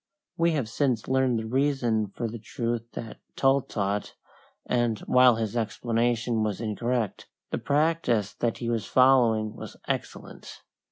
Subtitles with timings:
[0.35, 4.15] We have since learned the reason for the truth that Tull taught,
[4.65, 10.63] and, while his explanation was incorrect, the practice that he was following was excellent.